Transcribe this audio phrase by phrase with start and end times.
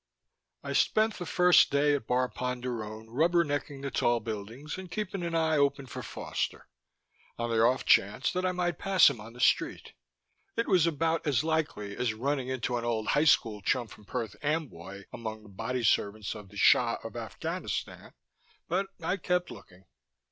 [0.63, 5.21] I spent the first day at Bar Ponderone rubber necking the tall buildings and keeping
[5.21, 6.67] an eye open for Foster,
[7.37, 9.93] on the off chance that I might pass him on the street.
[10.55, 14.35] It was about as likely as running into an old high school chum from Perth
[14.41, 18.13] Amboy among the body servants of the Shah of Afghanistan,
[18.67, 19.85] but I kept looking.